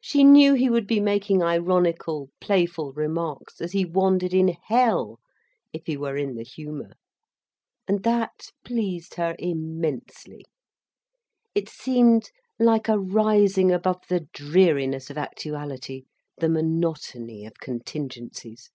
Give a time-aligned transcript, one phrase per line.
[0.00, 5.98] She knew he would be making ironical, playful remarks as he wandered in hell—if he
[5.98, 6.92] were in the humour.
[7.86, 10.46] And that pleased her immensely.
[11.54, 16.04] It seemed like a rising above the dreariness of actuality,
[16.38, 18.70] the monotony of contingencies.